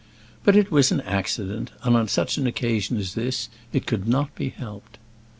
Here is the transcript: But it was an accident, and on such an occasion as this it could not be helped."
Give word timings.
But 0.43 0.55
it 0.55 0.71
was 0.71 0.91
an 0.91 1.01
accident, 1.01 1.69
and 1.83 1.95
on 1.95 2.07
such 2.07 2.39
an 2.39 2.47
occasion 2.47 2.97
as 2.97 3.13
this 3.13 3.49
it 3.71 3.85
could 3.85 4.07
not 4.07 4.33
be 4.33 4.49
helped." 4.49 4.97